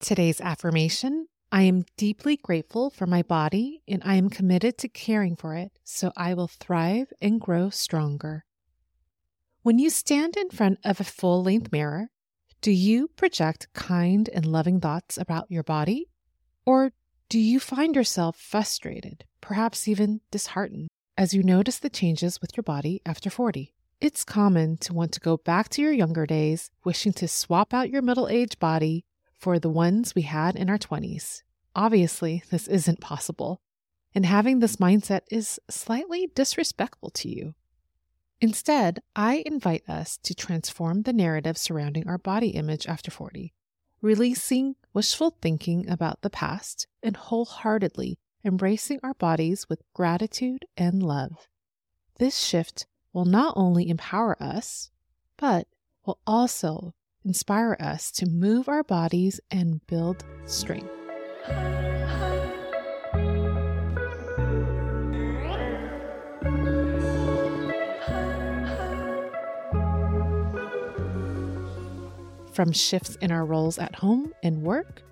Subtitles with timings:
[0.00, 5.34] Today's affirmation I am deeply grateful for my body and I am committed to caring
[5.34, 8.44] for it so I will thrive and grow stronger.
[9.62, 12.10] When you stand in front of a full length mirror,
[12.60, 16.08] do you project kind and loving thoughts about your body?
[16.64, 16.92] Or
[17.28, 22.62] do you find yourself frustrated, perhaps even disheartened, as you notice the changes with your
[22.62, 23.74] body after 40?
[24.00, 27.90] It's common to want to go back to your younger days, wishing to swap out
[27.90, 29.04] your middle aged body
[29.38, 31.42] for the ones we had in our 20s.
[31.74, 33.60] Obviously, this isn't possible,
[34.14, 37.54] and having this mindset is slightly disrespectful to you.
[38.40, 43.52] Instead, I invite us to transform the narrative surrounding our body image after 40,
[44.00, 51.48] releasing wishful thinking about the past and wholeheartedly embracing our bodies with gratitude and love.
[52.18, 54.90] This shift will not only empower us,
[55.36, 55.66] but
[56.04, 56.94] will also
[57.24, 60.88] inspire us to move our bodies and build strength.
[72.52, 75.02] From shifts in our roles at home and work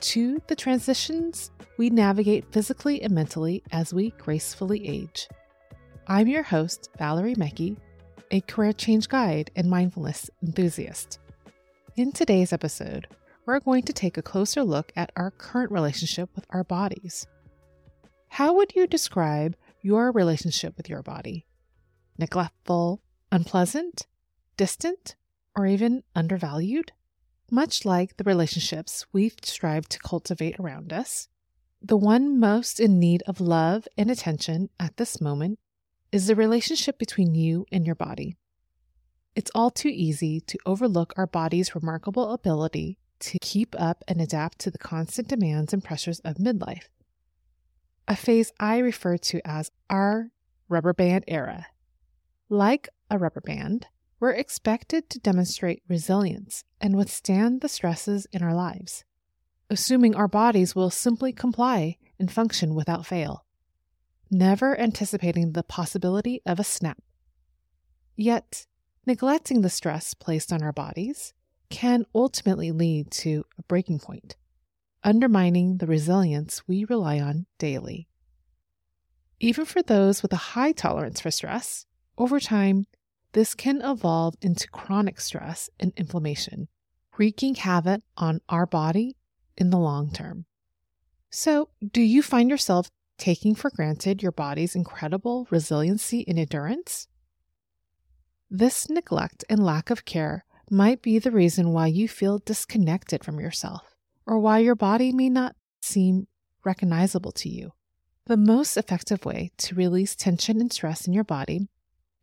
[0.00, 5.28] to the transitions we navigate physically and mentally as we gracefully age.
[6.08, 7.76] I'm your host, Valerie Mekki,
[8.30, 11.18] a career change guide and mindfulness enthusiast.
[11.96, 13.08] In today's episode,
[13.46, 17.26] we're going to take a closer look at our current relationship with our bodies.
[18.28, 21.46] How would you describe your relationship with your body?
[22.18, 23.00] Neglectful,
[23.32, 24.06] unpleasant,
[24.58, 25.16] distant,
[25.56, 26.92] or even undervalued?
[27.50, 31.28] Much like the relationships we've strived to cultivate around us,
[31.80, 35.58] the one most in need of love and attention at this moment
[36.12, 38.36] is the relationship between you and your body.
[39.36, 44.58] It's all too easy to overlook our body's remarkable ability to keep up and adapt
[44.60, 46.88] to the constant demands and pressures of midlife.
[48.08, 50.30] A phase I refer to as our
[50.70, 51.66] rubber band era.
[52.48, 53.88] Like a rubber band,
[54.20, 59.04] we're expected to demonstrate resilience and withstand the stresses in our lives,
[59.68, 63.44] assuming our bodies will simply comply and function without fail,
[64.30, 67.02] never anticipating the possibility of a snap.
[68.16, 68.66] Yet,
[69.06, 71.32] neglecting the stress placed on our bodies
[71.70, 74.36] can ultimately lead to a breaking point,
[75.04, 78.08] undermining the resilience we rely on daily.
[79.38, 81.86] Even for those with a high tolerance for stress,
[82.18, 82.86] over time,
[83.32, 86.68] this can evolve into chronic stress and inflammation,
[87.18, 89.16] wreaking havoc on our body
[89.56, 90.46] in the long term.
[91.30, 97.08] So, do you find yourself taking for granted your body's incredible resiliency and endurance?
[98.58, 103.38] This neglect and lack of care might be the reason why you feel disconnected from
[103.38, 103.94] yourself
[104.24, 106.26] or why your body may not seem
[106.64, 107.74] recognizable to you.
[108.24, 111.68] The most effective way to release tension and stress in your body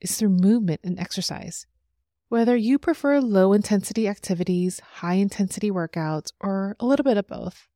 [0.02, 1.68] is through movement and exercise.
[2.30, 7.68] Whether you prefer low intensity activities, high intensity workouts, or a little bit of both,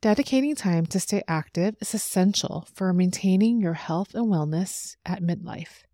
[0.00, 5.84] dedicating time to stay active is essential for maintaining your health and wellness at midlife.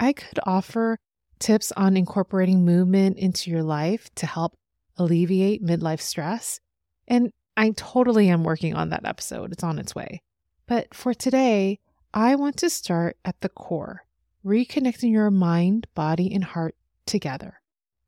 [0.00, 0.98] I could offer
[1.38, 4.56] tips on incorporating movement into your life to help
[4.96, 6.58] alleviate midlife stress.
[7.06, 10.22] And I totally am working on that episode, it's on its way.
[10.66, 11.80] But for today,
[12.14, 14.04] I want to start at the core,
[14.44, 17.60] reconnecting your mind, body, and heart together,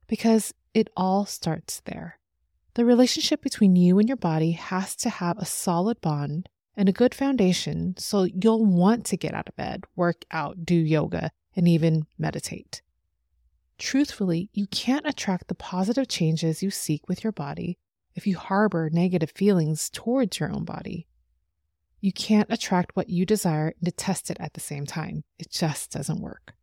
[0.07, 2.19] because it all starts there.
[2.75, 6.93] The relationship between you and your body has to have a solid bond and a
[6.93, 11.69] good foundation so you'll want to get out of bed, work out, do yoga, and
[11.69, 12.83] even meditate.
[13.79, 17.79] Truthfully, you can't attract the positive changes you seek with your body
[18.15, 21.09] if you harbor negative feelings towards your own body.
[22.01, 25.25] You can't attract what you desire and detest it at the same time.
[25.39, 26.55] It just doesn't work.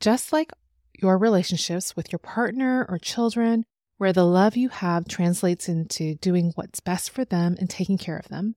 [0.00, 0.52] Just like
[1.00, 3.64] your relationships with your partner or children,
[3.96, 8.16] where the love you have translates into doing what's best for them and taking care
[8.16, 8.56] of them,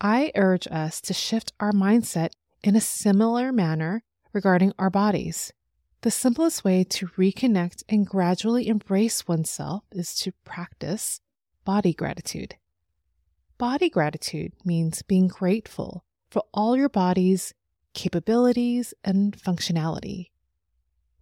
[0.00, 2.30] I urge us to shift our mindset
[2.62, 4.02] in a similar manner
[4.36, 5.50] regarding our bodies.
[6.02, 11.20] The simplest way to reconnect and gradually embrace oneself is to practice
[11.64, 12.54] body gratitude.
[13.56, 17.54] Body gratitude means being grateful for all your body's
[17.94, 20.26] capabilities and functionality.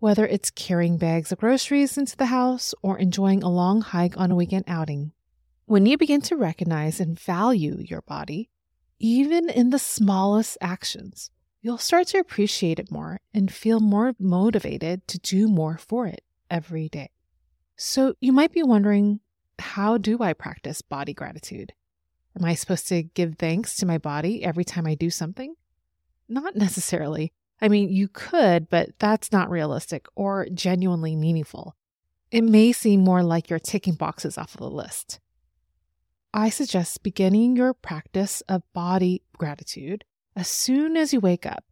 [0.00, 4.32] Whether it's carrying bags of groceries into the house or enjoying a long hike on
[4.32, 5.12] a weekend outing,
[5.66, 8.50] when you begin to recognize and value your body,
[8.98, 11.30] even in the smallest actions,
[11.64, 16.22] you'll start to appreciate it more and feel more motivated to do more for it
[16.50, 17.10] every day.
[17.74, 19.20] So you might be wondering,
[19.58, 21.72] how do I practice body gratitude?
[22.38, 25.54] Am I supposed to give thanks to my body every time I do something?
[26.28, 27.32] Not necessarily.
[27.62, 31.76] I mean, you could, but that's not realistic or genuinely meaningful.
[32.30, 35.18] It may seem more like you're ticking boxes off of the list.
[36.34, 40.04] I suggest beginning your practice of body gratitude
[40.36, 41.64] as soon as you wake up.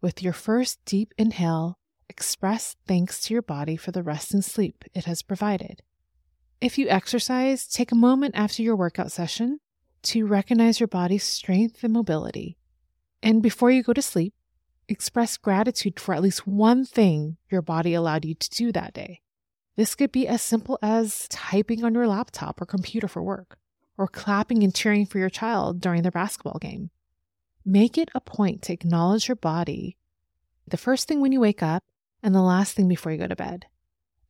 [0.00, 1.78] With your first deep inhale,
[2.08, 5.82] express thanks to your body for the rest and sleep it has provided.
[6.60, 9.60] If you exercise, take a moment after your workout session
[10.02, 12.56] to recognize your body's strength and mobility.
[13.22, 14.34] And before you go to sleep,
[14.88, 19.20] express gratitude for at least one thing your body allowed you to do that day.
[19.76, 23.56] This could be as simple as typing on your laptop or computer for work,
[23.96, 26.90] or clapping and cheering for your child during their basketball game.
[27.64, 29.96] Make it a point to acknowledge your body
[30.66, 31.84] the first thing when you wake up
[32.22, 33.66] and the last thing before you go to bed.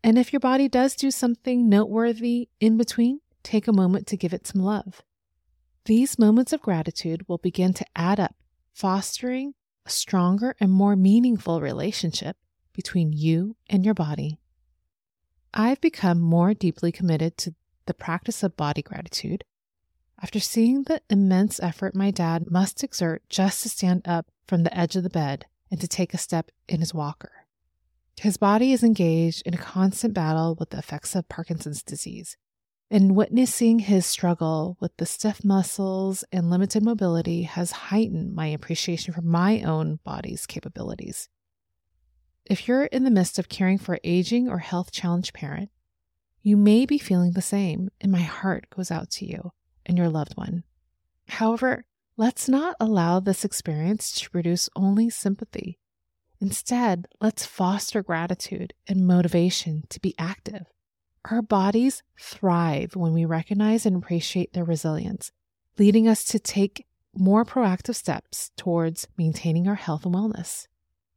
[0.03, 4.33] And if your body does do something noteworthy in between, take a moment to give
[4.33, 5.03] it some love.
[5.85, 8.35] These moments of gratitude will begin to add up,
[8.73, 9.55] fostering
[9.85, 12.37] a stronger and more meaningful relationship
[12.73, 14.39] between you and your body.
[15.53, 17.55] I've become more deeply committed to
[17.87, 19.45] the practice of body gratitude
[20.23, 24.77] after seeing the immense effort my dad must exert just to stand up from the
[24.77, 27.47] edge of the bed and to take a step in his walker.
[28.21, 32.37] His body is engaged in a constant battle with the effects of Parkinson's disease,
[32.91, 39.15] and witnessing his struggle with the stiff muscles and limited mobility has heightened my appreciation
[39.15, 41.31] for my own body's capabilities.
[42.45, 45.71] If you're in the midst of caring for an aging or health challenged parent,
[46.43, 49.53] you may be feeling the same, and my heart goes out to you
[49.87, 50.65] and your loved one.
[51.29, 51.85] However,
[52.17, 55.79] let's not allow this experience to produce only sympathy.
[56.41, 60.67] Instead, let's foster gratitude and motivation to be active.
[61.31, 65.33] Our bodies thrive when we recognize and appreciate their resilience,
[65.79, 70.67] leading us to take more proactive steps towards maintaining our health and wellness.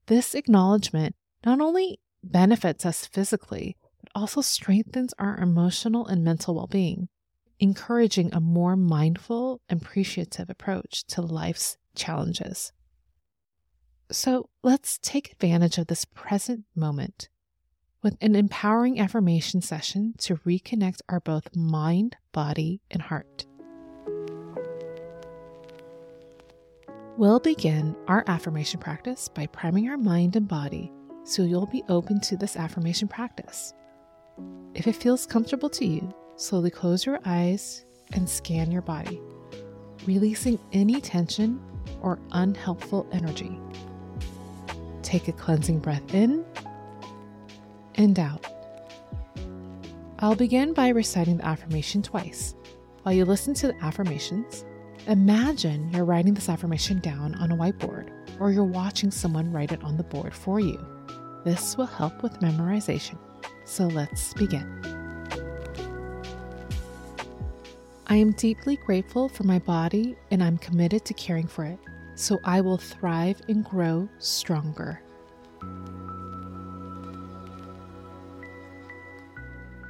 [0.07, 6.67] This acknowledgement not only benefits us physically, but also strengthens our emotional and mental well
[6.67, 7.07] being,
[7.59, 12.73] encouraging a more mindful appreciative approach to life's challenges.
[14.11, 17.29] So let's take advantage of this present moment
[18.03, 23.45] with an empowering affirmation session to reconnect our both mind, body, and heart.
[27.15, 30.91] We'll begin our affirmation practice by priming our mind and body
[31.23, 33.73] so you'll be open to this affirmation practice.
[34.73, 39.21] If it feels comfortable to you, slowly close your eyes and scan your body,
[40.05, 41.61] releasing any tension
[42.01, 43.59] or unhelpful energy.
[45.01, 46.45] Take a cleansing breath in
[47.95, 48.45] and out.
[50.19, 52.55] I'll begin by reciting the affirmation twice.
[53.03, 54.63] While you listen to the affirmations,
[55.07, 58.09] imagine you're writing this affirmation down on a whiteboard
[58.39, 60.79] or you're watching someone write it on the board for you.
[61.43, 63.17] This will help with memorization.
[63.65, 64.92] So let's begin.
[68.13, 71.79] I am deeply grateful for my body and I'm committed to caring for it,
[72.13, 75.01] so I will thrive and grow stronger.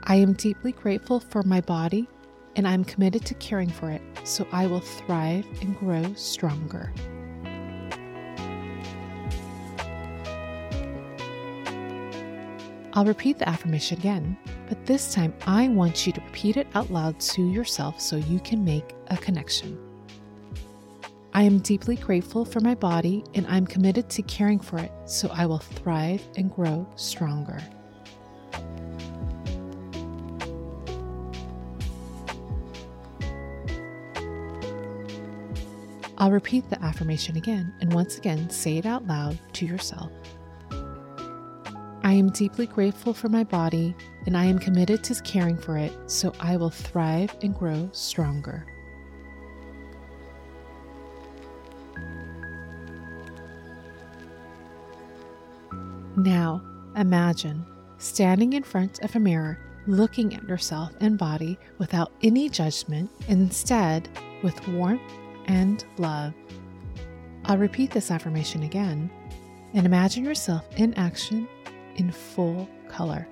[0.04, 2.08] I am deeply grateful for my body
[2.56, 6.94] and I'm committed to caring for it, so I will thrive and grow stronger.
[12.94, 16.92] I'll repeat the affirmation again, but this time I want you to repeat it out
[16.92, 19.78] loud to yourself so you can make a connection.
[21.34, 25.30] I am deeply grateful for my body and I'm committed to caring for it, so
[25.34, 27.60] I will thrive and grow stronger.
[36.20, 40.12] I'll repeat the affirmation again and once again say it out loud to yourself.
[42.14, 43.96] I am deeply grateful for my body
[44.28, 48.68] and I am committed to caring for it so I will thrive and grow stronger.
[56.16, 56.62] Now,
[56.96, 57.66] imagine
[57.98, 64.08] standing in front of a mirror, looking at yourself and body without any judgment, instead,
[64.44, 65.02] with warmth
[65.48, 66.36] and love.
[67.46, 69.10] I'll repeat this affirmation again
[69.74, 71.48] and imagine yourself in action
[71.96, 73.28] in full color.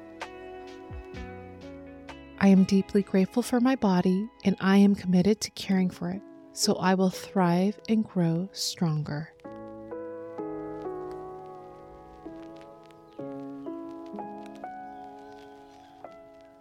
[2.39, 6.21] I am deeply grateful for my body and I am committed to caring for it,
[6.53, 9.29] so I will thrive and grow stronger.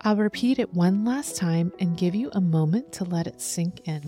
[0.03, 3.87] I'll repeat it one last time and give you a moment to let it sink
[3.87, 4.03] in.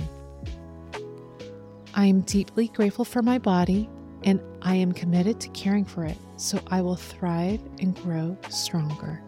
[1.94, 3.88] I am deeply grateful for my body
[4.24, 9.22] and I am committed to caring for it so I will thrive and grow stronger.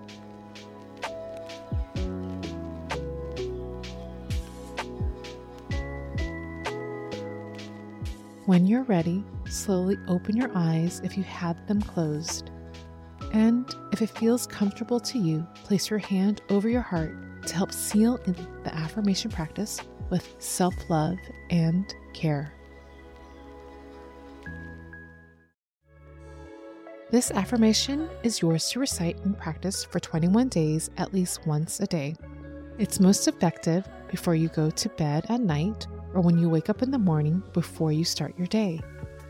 [8.46, 12.50] When you're ready, slowly open your eyes if you had them closed.
[13.32, 17.14] And if it feels comfortable to you, place your hand over your heart
[17.46, 21.18] to help seal in the affirmation practice with self love
[21.50, 22.53] and care.
[27.14, 31.86] This affirmation is yours to recite and practice for 21 days at least once a
[31.86, 32.16] day.
[32.76, 36.82] It's most effective before you go to bed at night or when you wake up
[36.82, 38.80] in the morning before you start your day.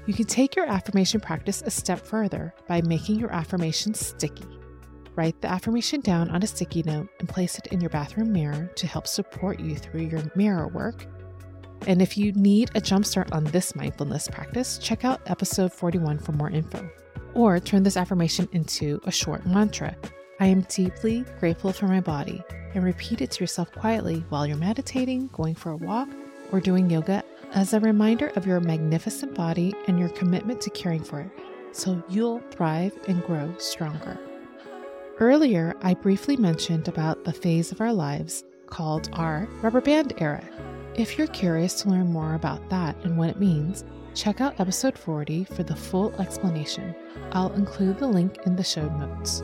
[0.07, 4.49] You can take your affirmation practice a step further by making your affirmation sticky.
[5.14, 8.71] Write the affirmation down on a sticky note and place it in your bathroom mirror
[8.76, 11.07] to help support you through your mirror work.
[11.87, 16.33] And if you need a jumpstart on this mindfulness practice, check out episode 41 for
[16.33, 16.91] more info.
[17.35, 19.97] Or turn this affirmation into a short mantra.
[20.41, 22.43] I am deeply grateful for my body
[22.75, 26.09] and repeat it to yourself quietly while you're meditating, going for a walk,
[26.53, 27.23] or doing yoga
[27.53, 31.31] as a reminder of your magnificent body and your commitment to caring for it
[31.73, 34.19] so you'll thrive and grow stronger.
[35.19, 40.43] Earlier, I briefly mentioned about the phase of our lives called our rubber band era.
[40.97, 43.85] If you're curious to learn more about that and what it means,
[44.15, 46.95] check out episode 40 for the full explanation.
[47.33, 49.43] I'll include the link in the show notes.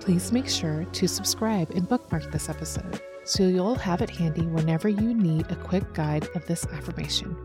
[0.00, 4.88] Please make sure to subscribe and bookmark this episode so you'll have it handy whenever
[4.88, 7.36] you need a quick guide of this affirmation.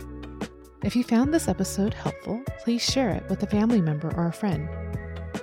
[0.81, 4.33] If you found this episode helpful, please share it with a family member or a
[4.33, 4.69] friend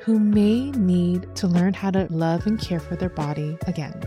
[0.00, 4.00] who may need to learn how to love and care for their body again.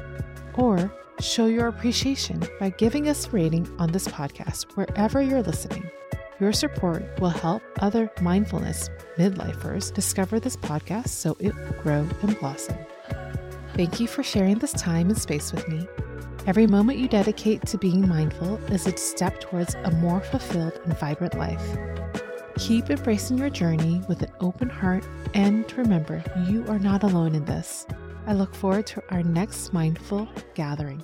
[0.55, 5.89] Or show your appreciation by giving us a rating on this podcast wherever you're listening.
[6.39, 12.39] Your support will help other mindfulness midlifers discover this podcast so it will grow and
[12.39, 12.75] blossom.
[13.75, 15.87] Thank you for sharing this time and space with me.
[16.47, 20.97] Every moment you dedicate to being mindful is a step towards a more fulfilled and
[20.97, 21.77] vibrant life.
[22.57, 27.45] Keep embracing your journey with an open heart and remember, you are not alone in
[27.45, 27.85] this.
[28.25, 31.03] I look forward to our next mindful gathering.